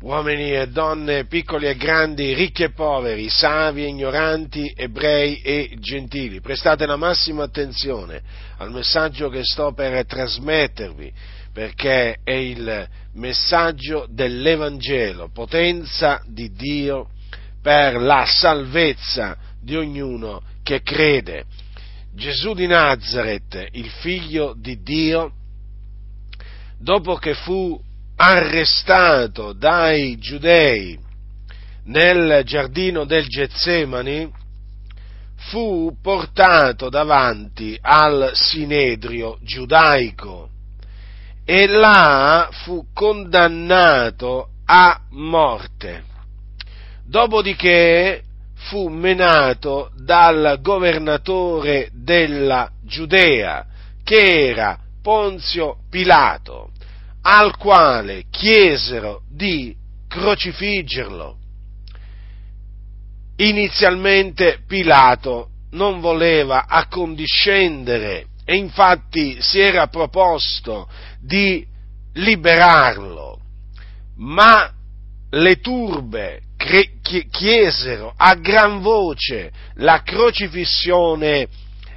uomini 0.00 0.52
e 0.52 0.68
donne, 0.68 1.26
piccoli 1.26 1.66
e 1.66 1.74
grandi, 1.74 2.32
ricchi 2.32 2.62
e 2.62 2.70
poveri, 2.70 3.28
savi 3.28 3.82
e 3.82 3.88
ignoranti, 3.88 4.72
ebrei 4.76 5.40
e 5.40 5.76
gentili. 5.80 6.40
Prestate 6.40 6.86
la 6.86 6.96
massima 6.96 7.44
attenzione 7.44 8.22
al 8.58 8.70
messaggio 8.70 9.28
che 9.28 9.42
sto 9.42 9.72
per 9.72 10.06
trasmettervi, 10.06 11.12
perché 11.52 12.18
è 12.22 12.32
il 12.32 12.86
messaggio 13.14 14.06
dell'Evangelo, 14.08 15.30
potenza 15.32 16.22
di 16.26 16.52
Dio 16.52 17.08
per 17.60 17.96
la 17.96 18.24
salvezza 18.24 19.36
di 19.60 19.74
ognuno 19.74 20.42
che 20.62 20.82
crede. 20.82 21.44
Gesù 22.14 22.54
di 22.54 22.66
Nazareth, 22.66 23.68
il 23.72 23.88
figlio 23.88 24.54
di 24.56 24.80
Dio, 24.80 25.32
dopo 26.78 27.16
che 27.16 27.34
fu 27.34 27.80
arrestato 28.20 29.52
dai 29.52 30.18
giudei 30.18 30.98
nel 31.84 32.42
giardino 32.44 33.04
del 33.04 33.26
Getsemani, 33.26 34.28
fu 35.36 35.96
portato 36.02 36.88
davanti 36.88 37.78
al 37.80 38.32
sinedrio 38.34 39.38
giudaico 39.42 40.50
e 41.44 41.66
là 41.68 42.48
fu 42.64 42.86
condannato 42.92 44.48
a 44.66 45.00
morte. 45.10 46.02
Dopodiché 47.06 48.24
fu 48.54 48.88
menato 48.88 49.92
dal 49.94 50.58
governatore 50.60 51.88
della 51.92 52.68
Giudea, 52.82 53.64
che 54.02 54.48
era 54.48 54.76
Ponzio 55.00 55.78
Pilato 55.88 56.72
al 57.30 57.58
quale 57.58 58.24
chiesero 58.30 59.20
di 59.30 59.76
crocifiggerlo. 60.08 61.36
Inizialmente 63.36 64.62
Pilato 64.66 65.50
non 65.72 66.00
voleva 66.00 66.64
accondiscendere 66.66 68.28
e 68.46 68.56
infatti 68.56 69.42
si 69.42 69.60
era 69.60 69.88
proposto 69.88 70.88
di 71.20 71.66
liberarlo, 72.14 73.38
ma 74.16 74.72
le 75.30 75.60
turbe 75.60 76.40
chiesero 77.30 78.14
a 78.16 78.34
gran 78.36 78.80
voce 78.80 79.52
la 79.74 80.02
crocifissione 80.02 81.46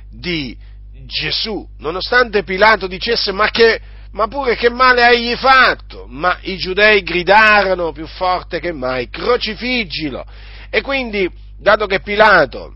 di 0.10 0.58
Gesù, 1.06 1.66
nonostante 1.78 2.44
Pilato 2.44 2.88
dicesse 2.88 3.32
ma 3.32 3.50
che 3.50 3.82
ma 4.12 4.28
pure 4.28 4.56
che 4.56 4.70
male 4.70 5.04
hai 5.04 5.36
fatto? 5.36 6.06
Ma 6.08 6.38
i 6.42 6.58
giudei 6.58 7.02
gridarono 7.02 7.92
più 7.92 8.08
forte 8.08 8.60
che 8.60 8.72
mai, 8.72 9.10
crocifiggilo. 9.10 10.26
E 10.70 10.82
quindi, 10.82 11.30
dato 11.58 11.86
che 11.86 12.02
Pilato 12.02 12.76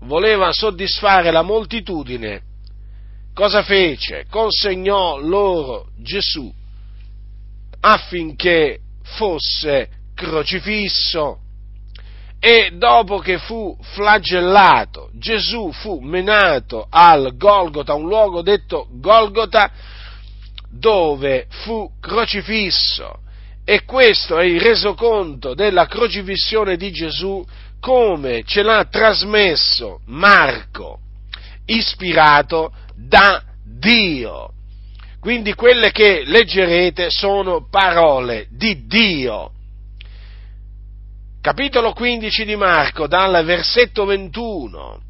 voleva 0.00 0.52
soddisfare 0.52 1.30
la 1.30 1.42
moltitudine, 1.42 2.42
cosa 3.34 3.62
fece? 3.62 4.26
Consegnò 4.28 5.18
loro 5.18 5.88
Gesù 5.98 6.52
affinché 7.80 8.80
fosse 9.02 9.88
crocifisso. 10.14 11.38
E 12.40 12.70
dopo 12.74 13.18
che 13.18 13.38
fu 13.38 13.76
flagellato, 13.80 15.10
Gesù 15.14 15.72
fu 15.72 15.98
menato 15.98 16.86
al 16.88 17.36
Golgota, 17.36 17.94
un 17.94 18.06
luogo 18.06 18.42
detto 18.42 18.86
Golgota, 18.92 19.70
dove 20.70 21.46
fu 21.48 21.90
crocifisso. 22.00 23.20
E 23.64 23.84
questo 23.84 24.38
è 24.38 24.44
il 24.44 24.60
resoconto 24.60 25.54
della 25.54 25.86
crocifissione 25.86 26.76
di 26.76 26.90
Gesù 26.90 27.44
come 27.80 28.42
ce 28.44 28.62
l'ha 28.62 28.86
trasmesso 28.90 30.00
Marco, 30.06 31.00
ispirato 31.66 32.72
da 32.94 33.42
Dio. 33.62 34.52
Quindi 35.20 35.54
quelle 35.54 35.90
che 35.90 36.22
leggerete 36.24 37.10
sono 37.10 37.68
parole 37.68 38.46
di 38.50 38.86
Dio. 38.86 39.52
Capitolo 41.40 41.92
15 41.92 42.44
di 42.44 42.56
Marco, 42.56 43.06
dal 43.06 43.44
versetto 43.44 44.04
21 44.04 45.06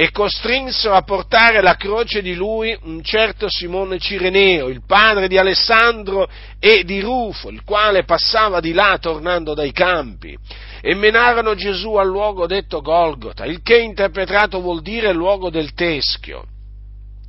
e 0.00 0.12
costrinsero 0.12 0.94
a 0.94 1.02
portare 1.02 1.60
la 1.60 1.76
croce 1.76 2.22
di 2.22 2.34
lui 2.34 2.74
un 2.84 3.02
certo 3.02 3.50
Simone 3.50 3.98
Cireneo, 3.98 4.68
il 4.68 4.80
padre 4.86 5.28
di 5.28 5.36
Alessandro 5.36 6.26
e 6.58 6.84
di 6.84 7.00
Rufo, 7.00 7.50
il 7.50 7.62
quale 7.64 8.04
passava 8.04 8.60
di 8.60 8.72
là 8.72 8.96
tornando 8.98 9.52
dai 9.52 9.72
campi, 9.72 10.34
e 10.80 10.94
menarono 10.94 11.54
Gesù 11.54 11.96
al 11.96 12.06
luogo 12.06 12.46
detto 12.46 12.80
Golgota, 12.80 13.44
il 13.44 13.60
che 13.60 13.78
interpretato 13.78 14.62
vuol 14.62 14.80
dire 14.80 15.12
luogo 15.12 15.50
del 15.50 15.74
teschio, 15.74 16.46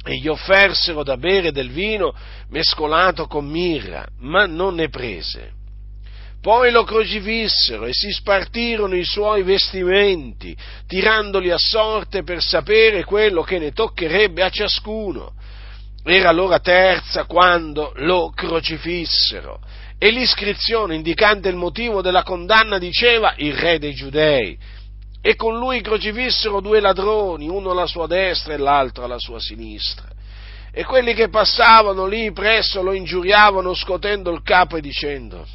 e 0.05 0.15
gli 0.15 0.29
offersero 0.29 1.03
da 1.03 1.17
bere 1.17 1.51
del 1.51 1.71
vino 1.71 2.15
mescolato 2.51 3.27
con 3.27 3.47
mirra, 3.47 4.07
ma 4.19 4.45
non 4.45 4.75
ne 4.75 4.87
prese. 4.87 5.59
Poi 6.41 6.72
lo 6.72 6.84
crocifissero 6.84 7.85
e 7.85 7.91
si 7.94 8.09
spartirono 8.12 8.96
i 8.96 9.03
suoi 9.03 9.44
vestimenti, 9.44 10.57
tirandoli 10.88 11.52
a 11.52 11.57
sorte 11.59 12.24
per 12.24 12.41
sapere 12.41 13.03
quello 13.03 13.44
che 13.44 13.59
ne 13.59 13.72
toccherebbe 13.72 14.41
a 14.41 14.50
ciascuno. 14.50 15.34
Era 16.03 16.31
l'ora 16.31 16.59
terza 16.59 17.25
quando 17.25 17.91
lo 17.97 18.31
crocifissero 18.35 19.59
e 20.00 20.09
l'iscrizione 20.09 20.96
indicante 20.96 21.47
il 21.47 21.56
motivo 21.56 22.02
della 22.02 22.24
condanna 22.24 22.79
diceva 22.79 23.35
il 23.38 23.53
re 23.53 23.78
dei 23.78 23.94
giudei. 23.94 24.58
E 25.22 25.35
con 25.35 25.59
lui 25.59 25.79
crocifissero 25.81 26.59
due 26.59 26.79
ladroni, 26.79 27.47
uno 27.47 27.69
alla 27.69 27.85
sua 27.85 28.08
destra 28.08 28.56
e 28.56 28.58
l'altro 28.58 29.03
alla 29.03 29.19
sua 29.19 29.40
sinistra. 29.40 30.08
E 30.73 30.84
quelli 30.85 31.13
che 31.13 31.29
passavano 31.29 32.08
lì 32.08 32.31
presso 32.31 32.81
lo 32.81 32.94
ingiuriavano 32.94 33.75
scotendo 33.75 34.31
il 34.31 34.41
capo 34.41 34.78
e 34.78 34.81
dicendo 34.81 35.46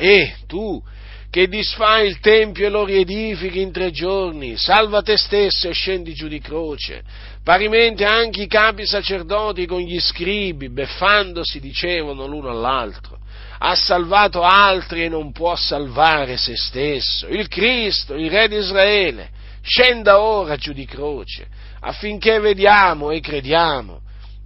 e 0.00 0.34
tu, 0.46 0.82
che 1.30 1.46
disfai 1.46 2.08
il 2.08 2.20
Tempio 2.20 2.66
e 2.66 2.70
lo 2.70 2.84
riedifichi 2.84 3.60
in 3.60 3.70
tre 3.70 3.90
giorni, 3.90 4.56
salva 4.56 5.02
te 5.02 5.18
stesso 5.18 5.68
e 5.68 5.72
scendi 5.72 6.14
giù 6.14 6.26
di 6.26 6.40
croce. 6.40 7.02
Parimenti 7.44 8.02
anche 8.02 8.42
i 8.42 8.46
capi 8.46 8.86
sacerdoti 8.86 9.66
con 9.66 9.80
gli 9.80 10.00
scribi, 10.00 10.70
beffandosi, 10.70 11.60
dicevano 11.60 12.26
l'uno 12.26 12.48
all'altro, 12.48 13.18
ha 13.58 13.74
salvato 13.74 14.42
altri 14.42 15.04
e 15.04 15.08
non 15.10 15.32
può 15.32 15.54
salvare 15.54 16.38
se 16.38 16.56
stesso. 16.56 17.28
Il 17.28 17.48
Cristo, 17.48 18.14
il 18.14 18.30
Re 18.30 18.48
di 18.48 18.56
Israele, 18.56 19.28
scenda 19.60 20.20
ora 20.20 20.56
giù 20.56 20.72
di 20.72 20.86
croce, 20.86 21.46
affinché 21.80 22.40
vediamo 22.40 23.10
e 23.10 23.20
crediamo. 23.20 24.00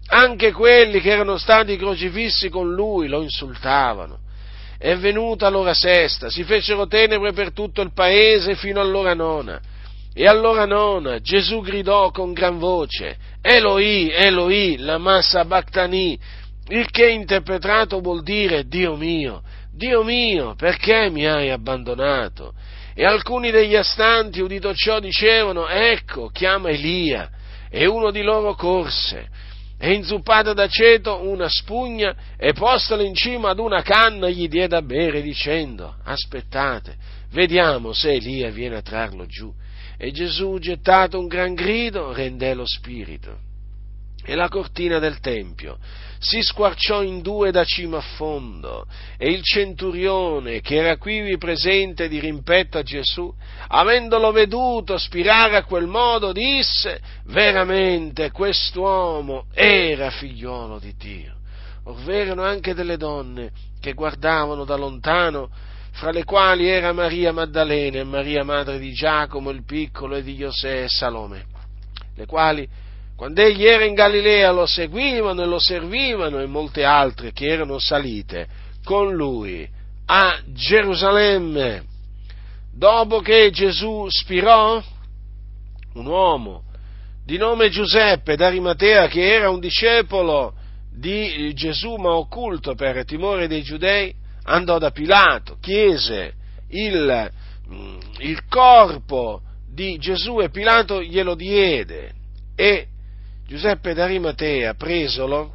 Anche 0.06 0.50
quelli 0.50 1.00
che 1.00 1.10
erano 1.10 1.38
stati 1.38 1.76
crocifissi 1.76 2.48
con 2.48 2.74
lui 2.74 3.06
lo 3.06 3.22
insultavano 3.22 4.18
è 4.78 4.96
venuta 4.96 5.48
l'ora 5.48 5.74
sesta, 5.74 6.28
si 6.28 6.44
fecero 6.44 6.86
tenebre 6.86 7.32
per 7.32 7.52
tutto 7.52 7.80
il 7.80 7.92
paese 7.92 8.54
fino 8.56 8.80
all'ora 8.80 9.14
nona. 9.14 9.60
E 10.16 10.26
all'ora 10.26 10.64
nona 10.64 11.20
Gesù 11.20 11.60
gridò 11.60 12.10
con 12.10 12.32
gran 12.32 12.58
voce, 12.58 13.16
Eloi, 13.42 14.10
Eloi, 14.10 14.76
la 14.78 14.98
massa 14.98 15.44
Bactani, 15.44 16.18
il 16.68 16.88
che 16.90 17.10
interpretato 17.10 18.00
vuol 18.00 18.22
dire 18.22 18.66
Dio 18.66 18.94
mio, 18.94 19.42
Dio 19.72 20.04
mio, 20.04 20.54
perché 20.54 21.10
mi 21.10 21.26
hai 21.26 21.50
abbandonato? 21.50 22.54
E 22.94 23.04
alcuni 23.04 23.50
degli 23.50 23.74
astanti, 23.74 24.40
udito 24.40 24.72
ciò, 24.72 25.00
dicevano, 25.00 25.66
ecco, 25.66 26.28
chiama 26.28 26.70
Elia. 26.70 27.28
E 27.68 27.86
uno 27.86 28.12
di 28.12 28.22
loro 28.22 28.54
corse 28.54 29.28
e 29.84 29.92
inzuppata 29.92 30.54
d'aceto 30.54 31.28
una 31.28 31.46
spugna 31.46 32.16
e 32.38 32.54
postala 32.54 33.02
in 33.02 33.14
cima 33.14 33.50
ad 33.50 33.58
una 33.58 33.82
canna 33.82 34.30
gli 34.30 34.48
diede 34.48 34.68
da 34.68 34.80
bere 34.80 35.20
dicendo 35.20 35.96
aspettate, 36.04 36.96
vediamo 37.32 37.92
se 37.92 38.12
Elia 38.12 38.50
viene 38.50 38.76
a 38.76 38.80
trarlo 38.80 39.26
giù. 39.26 39.52
E 39.98 40.10
Gesù, 40.10 40.56
gettato 40.58 41.18
un 41.18 41.26
gran 41.26 41.52
grido, 41.52 42.14
rendè 42.14 42.54
lo 42.54 42.64
spirito. 42.64 43.36
E 44.26 44.34
la 44.34 44.48
cortina 44.48 44.98
del 44.98 45.20
Tempio 45.20 45.78
si 46.18 46.40
squarciò 46.40 47.02
in 47.02 47.20
due 47.20 47.50
da 47.50 47.64
cima 47.64 47.98
a 47.98 48.00
fondo 48.16 48.86
e 49.18 49.30
il 49.30 49.42
centurione 49.42 50.62
che 50.62 50.76
era 50.76 50.96
qui 50.96 51.36
presente 51.36 52.08
di 52.08 52.18
rimpetto 52.18 52.78
a 52.78 52.82
Gesù, 52.82 53.30
avendolo 53.68 54.32
veduto 54.32 54.96
spirare 54.96 55.56
a 55.56 55.64
quel 55.64 55.86
modo, 55.86 56.32
disse 56.32 57.00
veramente 57.26 58.30
quest'uomo 58.30 59.44
era 59.52 60.10
figliolo 60.10 60.78
di 60.78 60.94
Dio. 60.96 61.34
Ovvero 61.84 62.42
anche 62.42 62.72
delle 62.72 62.96
donne 62.96 63.50
che 63.78 63.92
guardavano 63.92 64.64
da 64.64 64.76
lontano, 64.76 65.50
fra 65.90 66.10
le 66.10 66.24
quali 66.24 66.66
era 66.66 66.94
Maria 66.94 67.30
Maddalena 67.30 67.98
e 67.98 68.04
Maria 68.04 68.42
madre 68.42 68.78
di 68.78 68.92
Giacomo 68.94 69.50
il 69.50 69.64
piccolo 69.64 70.16
e 70.16 70.22
di 70.22 70.36
Giosè 70.36 70.84
e 70.84 70.88
Salome, 70.88 71.44
le 72.14 72.24
quali 72.24 72.66
quando 73.16 73.42
egli 73.42 73.64
era 73.64 73.84
in 73.84 73.94
Galilea 73.94 74.50
lo 74.50 74.66
seguivano 74.66 75.42
e 75.42 75.46
lo 75.46 75.60
servivano 75.60 76.40
e 76.40 76.46
molte 76.46 76.84
altre 76.84 77.32
che 77.32 77.46
erano 77.46 77.78
salite 77.78 78.48
con 78.82 79.14
lui 79.14 79.68
a 80.06 80.40
Gerusalemme. 80.46 81.84
Dopo 82.72 83.20
che 83.20 83.50
Gesù 83.52 84.06
spirò, 84.08 84.82
un 85.94 86.06
uomo 86.06 86.64
di 87.24 87.36
nome 87.36 87.70
Giuseppe 87.70 88.36
d'Arimatea, 88.36 89.06
che 89.06 89.32
era 89.32 89.48
un 89.48 89.60
discepolo 89.60 90.54
di 90.92 91.52
Gesù 91.54 91.94
ma 91.94 92.16
occulto 92.16 92.74
per 92.74 93.04
timore 93.04 93.46
dei 93.46 93.62
giudei, 93.62 94.12
andò 94.42 94.78
da 94.78 94.90
Pilato, 94.90 95.56
chiese 95.60 96.34
il, 96.70 97.30
il 98.18 98.44
corpo 98.48 99.40
di 99.72 99.98
Gesù 99.98 100.40
e 100.40 100.50
Pilato 100.50 101.00
glielo 101.00 101.36
diede 101.36 102.12
e 102.56 102.88
Giuseppe 103.54 103.94
d'Arimatea, 103.94 104.74
presolo, 104.74 105.54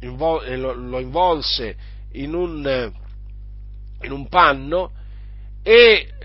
lo 0.00 0.98
involse 0.98 1.76
in 2.14 2.34
un, 2.34 2.92
in 4.02 4.10
un 4.10 4.26
panno, 4.26 4.90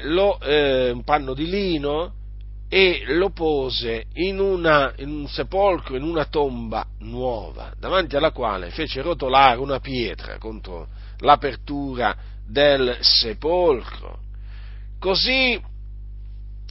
lo, 0.01 0.39
eh, 0.39 0.89
un 0.89 1.03
panno 1.03 1.35
di 1.35 1.47
lino, 1.47 2.13
e 2.67 3.03
lo 3.05 3.29
pose 3.29 4.05
in, 4.13 4.39
una, 4.39 4.93
in, 4.97 5.11
un 5.11 5.27
sepolcro, 5.27 5.95
in 5.95 6.01
una 6.01 6.25
tomba 6.25 6.87
nuova, 7.01 7.71
davanti 7.77 8.15
alla 8.15 8.31
quale 8.31 8.71
fece 8.71 9.03
rotolare 9.03 9.59
una 9.59 9.79
pietra 9.79 10.39
contro 10.39 10.87
l'apertura 11.19 12.15
del 12.47 12.97
sepolcro. 12.99 14.21
Così 14.97 15.61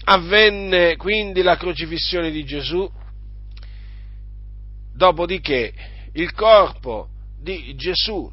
avvenne 0.07 0.97
quindi 0.97 1.41
la 1.43 1.57
crocifissione 1.57 2.33
di 2.33 2.43
Gesù, 2.43 2.99
dopodiché 5.01 5.73
il 6.13 6.33
corpo 6.35 7.09
di 7.41 7.75
Gesù, 7.75 8.31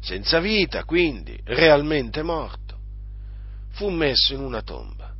senza 0.00 0.40
vita, 0.40 0.82
quindi 0.82 1.38
realmente 1.44 2.22
morto, 2.22 2.76
fu 3.74 3.88
messo 3.90 4.34
in 4.34 4.40
una 4.40 4.62
tomba 4.62 5.10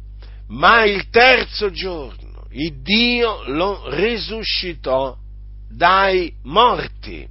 ma 0.53 0.85
il 0.85 1.09
terzo 1.09 1.71
giorno 1.71 2.47
il 2.51 2.83
Dio 2.83 3.45
lo 3.47 3.89
risuscitò 3.95 5.17
dai 5.71 6.35
morti. 6.43 7.27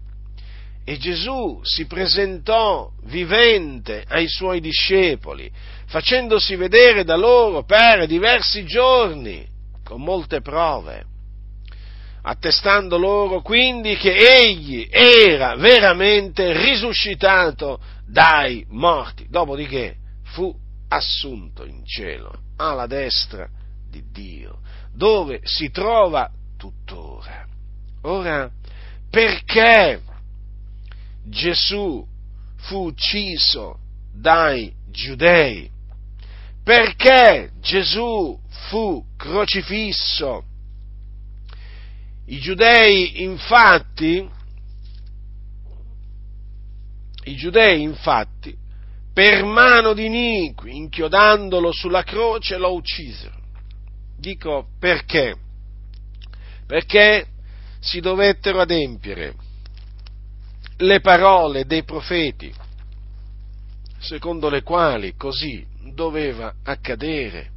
E 0.83 0.97
Gesù 0.97 1.59
si 1.61 1.85
presentò 1.85 2.89
vivente 3.03 4.03
ai 4.07 4.27
suoi 4.27 4.59
discepoli, 4.59 5.51
facendosi 5.85 6.55
vedere 6.55 7.03
da 7.03 7.15
loro 7.15 7.63
per 7.63 8.07
diversi 8.07 8.65
giorni, 8.65 9.47
con 9.83 10.01
molte 10.01 10.41
prove, 10.41 11.05
attestando 12.23 12.97
loro 12.97 13.41
quindi 13.41 13.95
che 13.95 14.13
egli 14.13 14.87
era 14.89 15.55
veramente 15.55 16.53
risuscitato 16.53 17.79
dai 18.05 18.65
morti. 18.69 19.27
Dopodiché 19.29 19.95
fu 20.23 20.53
assunto 20.89 21.65
in 21.65 21.85
cielo 21.85 22.33
alla 22.57 22.85
destra 22.85 23.47
di 23.89 24.03
Dio, 24.11 24.59
dove 24.93 25.39
si 25.43 25.69
trova 25.71 26.29
tuttora. 26.57 27.45
Ora, 28.03 28.49
perché 29.09 30.01
Gesù 31.25 32.05
fu 32.57 32.85
ucciso 32.85 33.79
dai 34.13 34.73
giudei? 34.89 35.69
Perché 36.63 37.51
Gesù 37.59 38.39
fu 38.69 39.03
crocifisso? 39.17 40.45
I 42.31 42.39
giudei 42.39 43.23
infatti, 43.23 44.25
i 47.25 47.35
giudei 47.35 47.81
infatti 47.81 48.55
per 49.11 49.43
mano 49.43 49.91
di 49.91 50.05
iniqui, 50.05 50.73
inchiodandolo 50.73 51.73
sulla 51.73 52.03
croce, 52.03 52.57
lo 52.57 52.73
uccisero. 52.73 53.35
Dico 54.17 54.69
perché? 54.79 55.35
Perché 56.65 57.27
si 57.81 57.99
dovettero 57.99 58.61
adempiere 58.61 59.35
le 60.77 61.01
parole 61.01 61.65
dei 61.65 61.83
profeti, 61.83 62.49
secondo 63.99 64.47
le 64.47 64.63
quali 64.63 65.15
così 65.17 65.65
doveva 65.93 66.53
accadere. 66.63 67.49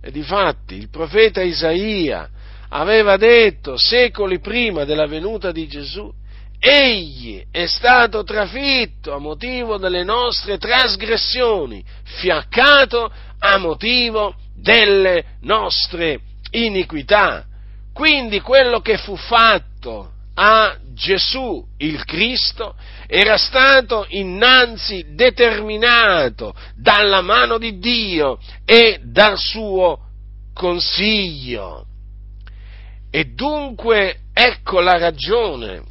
E 0.00 0.10
difatti 0.10 0.76
il 0.76 0.88
profeta 0.88 1.42
Isaia 1.42 2.30
aveva 2.68 3.16
detto 3.16 3.76
secoli 3.76 4.40
prima 4.40 4.84
della 4.84 5.06
venuta 5.06 5.52
di 5.52 5.66
Gesù 5.66 6.12
Egli 6.58 7.44
è 7.50 7.66
stato 7.66 8.24
trafitto 8.24 9.14
a 9.14 9.18
motivo 9.18 9.76
delle 9.76 10.04
nostre 10.04 10.58
trasgressioni, 10.58 11.84
fiaccato 12.02 13.10
a 13.38 13.58
motivo 13.58 14.34
delle 14.54 15.36
nostre 15.42 16.20
iniquità. 16.50 17.44
Quindi 17.92 18.40
quello 18.40 18.80
che 18.80 18.96
fu 18.98 19.16
fatto 19.16 20.10
a 20.34 20.76
Gesù 20.92 21.64
il 21.78 22.04
Cristo 22.04 22.74
era 23.06 23.36
stato 23.36 24.06
innanzi 24.08 25.14
determinato 25.14 26.54
dalla 26.74 27.20
mano 27.20 27.58
di 27.58 27.78
Dio 27.78 28.38
e 28.64 29.00
dal 29.02 29.38
suo 29.38 30.00
consiglio. 30.52 31.85
E 33.16 33.32
dunque 33.32 34.24
ecco 34.34 34.80
la 34.80 34.98
ragione 34.98 35.82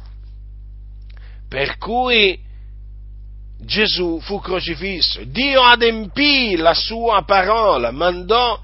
per 1.48 1.76
cui 1.76 2.38
Gesù 3.58 4.20
fu 4.20 4.38
crocifisso. 4.38 5.24
Dio 5.24 5.60
adempì 5.60 6.54
la 6.54 6.72
sua 6.72 7.24
parola, 7.24 7.90
mandò 7.90 8.60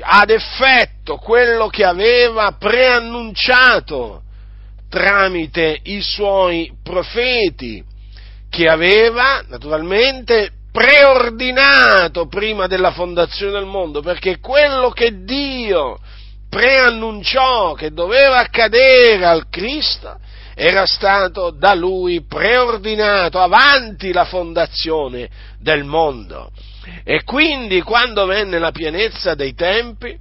ad 0.00 0.30
effetto 0.30 1.16
quello 1.16 1.68
che 1.68 1.84
aveva 1.84 2.52
preannunciato 2.52 4.22
tramite 4.88 5.78
i 5.82 6.00
suoi 6.00 6.72
profeti, 6.82 7.84
che 8.48 8.70
aveva 8.70 9.44
naturalmente 9.48 10.50
preordinato 10.72 12.26
prima 12.26 12.66
della 12.68 12.92
fondazione 12.92 13.52
del 13.52 13.66
mondo, 13.66 14.00
perché 14.00 14.38
quello 14.38 14.88
che 14.92 15.24
Dio 15.24 15.98
preannunciò 16.48 17.74
che 17.74 17.92
doveva 17.92 18.38
accadere 18.38 19.24
al 19.24 19.48
Cristo 19.48 20.18
era 20.54 20.86
stato 20.86 21.50
da 21.50 21.74
lui 21.74 22.24
preordinato 22.24 23.38
avanti 23.38 24.12
la 24.12 24.24
fondazione 24.24 25.28
del 25.60 25.84
mondo. 25.84 26.50
E 27.04 27.22
quindi 27.22 27.80
quando 27.82 28.26
venne 28.26 28.58
la 28.58 28.72
pienezza 28.72 29.34
dei 29.34 29.54
tempi, 29.54 30.16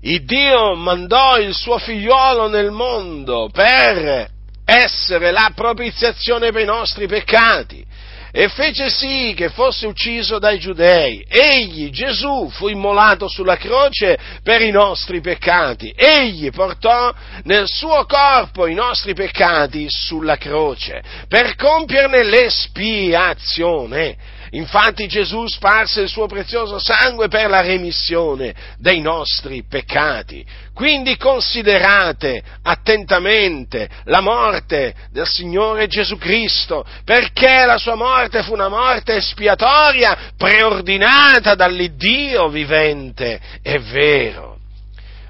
il 0.00 0.24
Dio 0.24 0.74
mandò 0.74 1.38
il 1.38 1.54
suo 1.54 1.78
figliolo 1.78 2.48
nel 2.48 2.70
mondo 2.70 3.48
per 3.52 4.28
essere 4.64 5.30
la 5.30 5.52
propiziazione 5.54 6.50
per 6.50 6.62
i 6.62 6.66
nostri 6.66 7.06
peccati 7.06 7.84
e 8.30 8.48
fece 8.48 8.90
sì 8.90 9.34
che 9.36 9.48
fosse 9.48 9.86
ucciso 9.86 10.38
dai 10.38 10.58
giudei. 10.58 11.24
Egli, 11.28 11.90
Gesù, 11.90 12.48
fu 12.50 12.68
immolato 12.68 13.28
sulla 13.28 13.56
croce 13.56 14.18
per 14.42 14.62
i 14.62 14.70
nostri 14.70 15.20
peccati. 15.20 15.92
Egli 15.96 16.50
portò 16.50 17.12
nel 17.44 17.66
suo 17.66 18.04
corpo 18.06 18.66
i 18.66 18.74
nostri 18.74 19.14
peccati 19.14 19.86
sulla 19.88 20.36
croce 20.36 21.02
per 21.28 21.54
compierne 21.56 22.22
l'espiazione. 22.22 24.16
Infatti 24.50 25.06
Gesù 25.08 25.46
sparse 25.46 26.02
il 26.02 26.08
suo 26.08 26.26
prezioso 26.26 26.78
sangue 26.78 27.28
per 27.28 27.48
la 27.50 27.60
remissione 27.60 28.54
dei 28.78 29.00
nostri 29.00 29.64
peccati. 29.68 30.44
Quindi 30.72 31.16
considerate 31.16 32.42
attentamente 32.62 33.88
la 34.04 34.20
morte 34.20 34.94
del 35.10 35.26
Signore 35.26 35.86
Gesù 35.86 36.18
Cristo, 36.18 36.84
perché 37.04 37.64
la 37.64 37.78
sua 37.78 37.94
morte 37.94 38.42
fu 38.42 38.52
una 38.52 38.68
morte 38.68 39.16
espiatoria 39.16 40.32
preordinata 40.36 41.54
dall'Iddio 41.54 42.48
vivente 42.48 43.40
e 43.62 43.78
vero. 43.78 44.58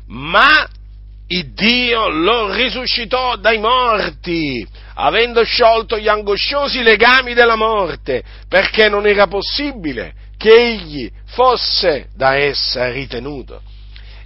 Ma 0.08 0.68
il 1.28 1.52
Dio 1.54 2.08
lo 2.08 2.52
risuscitò 2.52 3.36
dai 3.36 3.58
morti, 3.58 4.66
avendo 4.94 5.42
sciolto 5.42 5.98
gli 5.98 6.08
angosciosi 6.08 6.82
legami 6.82 7.34
della 7.34 7.56
morte, 7.56 8.22
perché 8.48 8.88
non 8.88 9.06
era 9.06 9.26
possibile 9.26 10.14
che 10.36 10.52
egli 10.52 11.10
fosse 11.26 12.08
da 12.14 12.36
essa 12.36 12.90
ritenuto. 12.90 13.60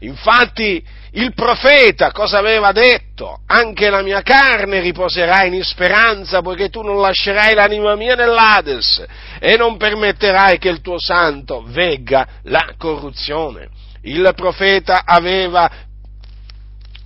Infatti 0.00 0.82
il 1.12 1.34
profeta 1.34 2.12
cosa 2.12 2.38
aveva 2.38 2.72
detto? 2.72 3.40
Anche 3.46 3.90
la 3.90 4.02
mia 4.02 4.22
carne 4.22 4.80
riposerà 4.80 5.44
in 5.44 5.62
speranza, 5.62 6.40
poiché 6.42 6.68
tu 6.68 6.82
non 6.82 7.00
lascerai 7.00 7.54
l'anima 7.54 7.94
mia 7.96 8.14
nell'Ades 8.14 9.04
e 9.38 9.56
non 9.56 9.76
permetterai 9.76 10.58
che 10.58 10.68
il 10.68 10.80
tuo 10.80 10.98
santo 10.98 11.64
vegga 11.66 12.26
la 12.44 12.74
corruzione. 12.78 13.68
Il 14.02 14.32
profeta 14.34 15.02
aveva 15.04 15.70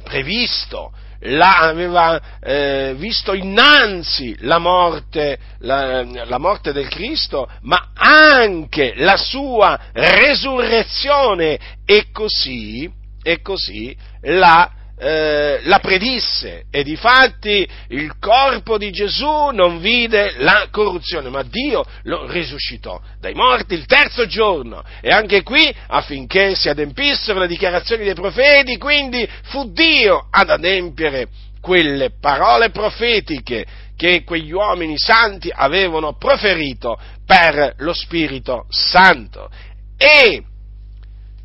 previsto 0.05 0.93
la, 1.27 1.59
aveva 1.61 2.21
eh, 2.41 2.95
visto 2.97 3.33
innanzi 3.33 4.37
la 4.41 4.59
morte, 4.59 5.39
la, 5.61 6.05
la 6.05 6.39
morte 6.39 6.73
del 6.73 6.89
Cristo, 6.89 7.49
ma 7.63 7.91
anche 7.95 8.93
la 8.97 9.17
sua 9.17 9.79
resurrezione 9.93 11.59
e 11.85 12.11
così, 12.13 12.91
e 13.23 13.41
così 13.41 13.97
la 14.23 14.71
eh, 14.97 15.61
la 15.65 15.81
predisse 15.81 16.65
e 16.71 16.85
difatti 16.85 17.69
il 17.89 18.17
corpo 18.19 18.79
di 18.79 18.91
Gesù 18.93 19.49
non 19.53 19.81
vide 19.81 20.35
la 20.39 20.69
corruzione, 20.71 21.29
ma 21.31 21.43
Dio 21.43 21.85
lo 22.05 22.31
risuscitò 22.31 23.01
dai 23.21 23.35
morti 23.35 23.75
il 23.75 23.87
terzo 23.87 24.27
giorno 24.27 24.83
e 25.01 25.11
anche 25.11 25.43
qui 25.43 25.75
affinché 25.89 26.55
si 26.55 26.69
adempissero 26.69 27.41
le 27.41 27.49
dichiarazioni 27.49 28.05
dei 28.05 28.15
profeti, 28.15 28.77
quindi 28.77 29.29
fu 29.45 29.73
Dio 29.73 30.29
ad 30.31 30.51
adempiere 30.51 31.29
quelle 31.61 32.11
parole 32.21 32.71
profetiche 32.71 33.65
che 33.97 34.23
quegli 34.23 34.53
uomini 34.53 34.99
santi 34.99 35.51
avevano 35.53 36.17
proferito 36.17 36.99
per 37.27 37.75
lo 37.79 37.93
Spirito 37.93 38.67
Santo. 38.69 39.49
E 39.97 40.43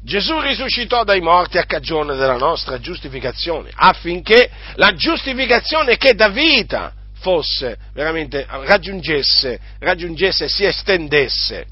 Gesù 0.01 0.39
risuscitò 0.39 1.03
dai 1.03 1.19
morti 1.19 1.57
a 1.57 1.65
cagione 1.65 2.15
della 2.15 2.37
nostra 2.37 2.79
giustificazione, 2.79 3.69
affinché 3.73 4.49
la 4.75 4.93
giustificazione 4.93 5.97
che 5.97 6.13
dà 6.13 6.29
vita 6.29 6.93
fosse 7.19 7.77
veramente, 7.93 8.45
raggiungesse, 8.47 9.59
raggiungesse 9.79 10.47
si 10.47 10.63
estendesse 10.63 11.65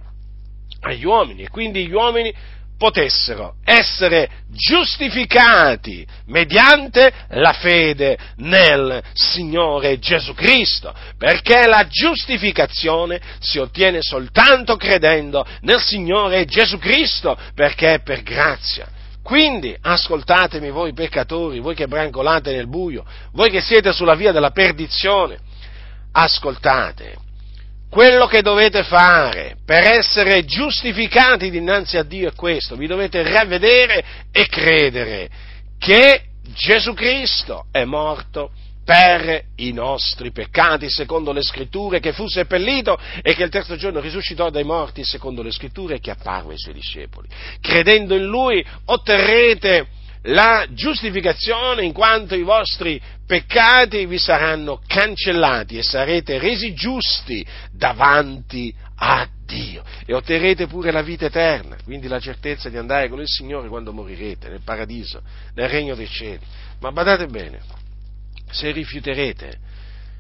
agli 0.82 1.06
uomini. 1.06 1.44
E 1.44 1.50
quindi 1.50 1.88
gli 1.88 1.94
uomini 1.94 2.34
potessero 2.78 3.56
essere 3.64 4.30
giustificati 4.50 6.06
mediante 6.28 7.12
la 7.30 7.54
fede 7.54 8.18
nel 8.38 9.02
Signore 9.14 10.00
Gesù 10.00 10.34
Cristo, 10.34 10.94
perché 11.18 11.66
la 11.66 11.88
giustificazione 11.88 13.20
si 13.40 13.58
ottiene 13.58 14.02
soltanto 14.02 14.76
credendo 14.76 15.46
nel 15.62 15.82
Signore 15.82 16.46
Gesù 16.46 16.78
Cristo, 16.78 17.38
perché 17.56 17.96
è 17.96 18.00
per 18.02 18.22
grazia. 18.22 18.88
Quindi 19.24 19.76
ascoltatemi 19.82 20.70
voi 20.70 20.94
peccatori, 20.94 21.60
voi 21.60 21.76
che 21.76 21.88
brancolate 21.88 22.56
nel 22.56 22.70
buio, 22.70 23.04
voi 23.34 23.50
che 23.50 23.60
siete 23.60 23.92
sulla 23.92 24.16
via 24.16 24.32
della 24.32 24.52
perdizione, 24.52 25.38
ascoltate 26.14 27.26
quello 27.90 28.28
che 28.28 28.42
dovete 28.42 28.84
fare 28.84 29.58
per 29.66 29.84
essere 29.84 30.46
giustificati 30.46 31.50
dinanzi 31.50 31.98
a 31.98 32.04
Dio 32.04 32.30
è 32.30 32.34
questo, 32.34 32.76
vi 32.76 32.88
dovete 32.88 33.24
ravvedere 33.24 34.04
e 34.32 34.48
credere 34.48 35.30
che 35.80 36.24
Gesù 36.54 36.94
Cristo 36.94 37.66
è 37.72 37.84
morto 37.86 38.52
per 38.88 39.44
i 39.58 39.74
nostri 39.74 40.32
peccati, 40.32 40.90
secondo 40.90 41.34
le 41.34 41.44
scritture, 41.44 42.00
che 42.00 42.14
fu 42.14 42.26
seppellito 42.26 42.98
e 43.22 43.36
che 43.36 43.44
il 43.44 43.50
terzo 43.50 43.76
giorno 43.76 44.00
risuscitò 44.00 44.50
dai 44.50 44.64
morti, 44.64 45.04
secondo 45.04 45.42
le 45.42 45.52
scritture, 45.52 45.96
e 45.96 46.00
che 46.00 46.12
apparve 46.12 46.54
ai 46.54 46.58
suoi 46.58 46.74
discepoli. 46.74 47.28
Credendo 47.60 48.16
in 48.16 48.24
Lui 48.24 48.66
otterrete 48.86 49.88
la 50.28 50.66
giustificazione 50.72 51.84
in 51.84 51.94
quanto 51.94 52.36
i 52.36 52.42
vostri 52.42 53.02
peccati 53.26 54.06
vi 54.06 54.18
saranno 54.18 54.82
cancellati 54.86 55.78
e 55.78 55.84
sarete 55.84 56.40
resi 56.40 56.74
giusti 56.74 57.46
davanti 57.72 58.74
a 58.96 59.28
Dio 59.46 59.84
e 60.06 60.14
otterrete 60.14 60.68
pure 60.68 60.92
la 60.92 61.02
vita 61.02 61.26
eterna, 61.26 61.78
quindi 61.84 62.08
la 62.08 62.20
certezza 62.20 62.70
di 62.70 62.78
andare 62.78 63.08
con 63.08 63.22
il 63.22 63.28
Signore 63.28 63.70
quando 63.70 63.94
morirete 63.94 64.50
nel 64.50 64.62
paradiso, 64.64 65.22
nel 65.54 65.70
regno 65.70 65.96
dei 65.96 66.08
cieli. 66.08 66.44
Ma 66.80 66.92
badate 66.92 67.28
bene, 67.28 67.62
se 68.50 68.72
rifiuterete, 68.72 69.58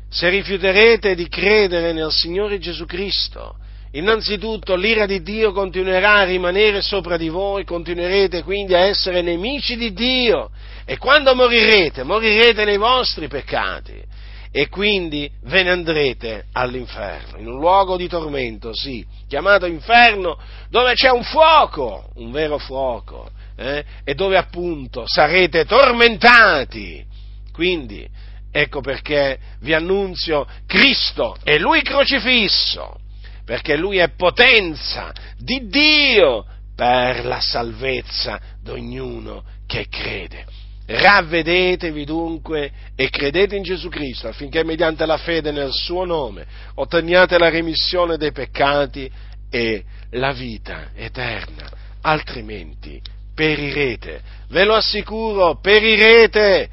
se 0.09 0.29
rifiuterete 0.29 1.15
di 1.15 1.27
credere 1.27 1.91
nel 1.91 2.11
Signore 2.11 2.59
Gesù 2.59 2.85
Cristo, 2.85 3.57
innanzitutto 3.97 4.75
l'ira 4.75 5.05
di 5.05 5.21
Dio 5.21 5.51
continuerà 5.51 6.17
a 6.17 6.23
rimanere 6.23 6.81
sopra 6.81 7.17
di 7.17 7.29
voi, 7.29 7.63
continuerete 7.63 8.43
quindi 8.43 8.75
a 8.75 8.85
essere 8.85 9.21
nemici 9.21 9.75
di 9.75 9.91
Dio. 9.91 10.51
E 10.85 10.97
quando 10.97 11.35
morirete, 11.35 12.03
morirete 12.03 12.63
nei 12.63 12.77
vostri 12.77 13.27
peccati. 13.27 14.15
E 14.51 14.69
quindi 14.69 15.29
ve 15.43 15.63
ne 15.63 15.71
andrete 15.71 16.45
all'inferno, 16.53 17.37
in 17.37 17.47
un 17.47 17.59
luogo 17.59 17.97
di 17.97 18.07
tormento, 18.07 18.73
sì, 18.73 19.05
chiamato 19.27 19.65
inferno, 19.65 20.39
dove 20.69 20.93
c'è 20.93 21.09
un 21.09 21.23
fuoco, 21.23 22.09
un 22.15 22.31
vero 22.31 22.57
fuoco, 22.57 23.29
eh, 23.57 23.83
e 24.03 24.13
dove 24.15 24.37
appunto 24.37 25.03
sarete 25.05 25.65
tormentati. 25.65 27.05
Quindi, 27.51 28.07
ecco 28.51 28.81
perché 28.81 29.37
vi 29.59 29.73
annunzio 29.73 30.47
Cristo 30.65 31.35
e 31.43 31.59
Lui 31.59 31.81
crocifisso 31.81 33.05
perché 33.47 33.77
Lui 33.77 33.97
è 33.99 34.09
potenza 34.09 35.13
di 35.37 35.69
Dio 35.69 36.45
per 36.75 37.23
la 37.23 37.39
salvezza 37.39 38.41
di 38.61 38.71
ognuno 38.71 39.41
che 39.65 39.87
crede. 39.89 40.45
Ravvedetevi 40.85 42.03
dunque 42.03 42.71
e 42.93 43.09
credete 43.09 43.55
in 43.55 43.63
Gesù 43.63 43.87
Cristo 43.87 44.27
affinché 44.27 44.65
mediante 44.65 45.05
la 45.05 45.15
fede 45.15 45.51
nel 45.51 45.71
suo 45.71 46.03
nome 46.03 46.45
otteniate 46.75 47.37
la 47.37 47.47
remissione 47.47 48.17
dei 48.17 48.33
peccati 48.33 49.09
e 49.49 49.81
la 50.11 50.33
vita 50.33 50.89
eterna, 50.93 51.69
altrimenti 52.01 53.01
perirete. 53.33 54.21
Ve 54.49 54.65
lo 54.65 54.75
assicuro, 54.75 55.57
perirete 55.61 56.69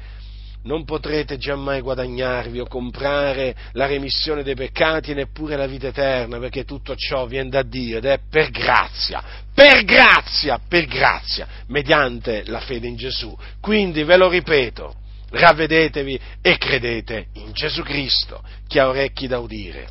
non 0.65 0.83
potrete 0.83 1.37
giammai 1.37 1.81
guadagnarvi 1.81 2.59
o 2.59 2.67
comprare 2.67 3.55
la 3.73 3.85
remissione 3.85 4.43
dei 4.43 4.55
peccati 4.55 5.11
e 5.11 5.15
neppure 5.15 5.55
la 5.55 5.67
vita 5.67 5.87
eterna, 5.87 6.39
perché 6.39 6.63
tutto 6.63 6.95
ciò 6.95 7.25
viene 7.25 7.49
da 7.49 7.63
Dio 7.63 7.97
ed 7.97 8.05
è 8.05 8.19
per 8.29 8.49
grazia, 8.49 9.23
per 9.53 9.83
grazia, 9.83 10.59
per 10.67 10.85
grazia, 10.85 11.47
mediante 11.67 12.43
la 12.45 12.59
fede 12.59 12.87
in 12.87 12.95
Gesù. 12.95 13.35
Quindi 13.59 14.03
ve 14.03 14.17
lo 14.17 14.29
ripeto, 14.29 14.95
ravvedetevi 15.29 16.19
e 16.41 16.57
credete 16.57 17.27
in 17.33 17.51
Gesù 17.51 17.81
Cristo. 17.83 18.43
Chi 18.67 18.79
ha 18.79 18.87
orecchi 18.87 19.27
da 19.27 19.39
udire, 19.39 19.87